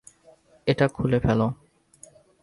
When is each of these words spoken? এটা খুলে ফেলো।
এটা 0.67 0.85
খুলে 0.87 1.19
ফেলো। 1.19 1.47